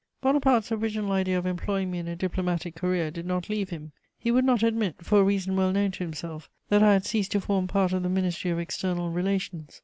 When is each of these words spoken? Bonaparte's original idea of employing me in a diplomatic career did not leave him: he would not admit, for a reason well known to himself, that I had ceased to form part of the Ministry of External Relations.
Bonaparte's 0.19 0.71
original 0.71 1.11
idea 1.11 1.37
of 1.37 1.45
employing 1.45 1.91
me 1.91 1.99
in 1.99 2.07
a 2.07 2.15
diplomatic 2.15 2.73
career 2.75 3.11
did 3.11 3.23
not 3.23 3.49
leave 3.51 3.69
him: 3.69 3.91
he 4.17 4.31
would 4.31 4.43
not 4.43 4.63
admit, 4.63 4.95
for 5.05 5.19
a 5.19 5.23
reason 5.23 5.55
well 5.55 5.71
known 5.71 5.91
to 5.91 6.03
himself, 6.03 6.49
that 6.69 6.81
I 6.81 6.93
had 6.93 7.05
ceased 7.05 7.33
to 7.33 7.39
form 7.39 7.67
part 7.67 7.93
of 7.93 8.01
the 8.01 8.09
Ministry 8.09 8.49
of 8.49 8.57
External 8.57 9.11
Relations. 9.11 9.79